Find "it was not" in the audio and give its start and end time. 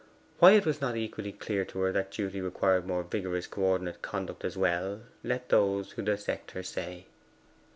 0.53-0.97